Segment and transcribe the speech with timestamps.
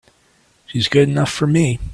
[0.65, 1.79] She's good enough for me!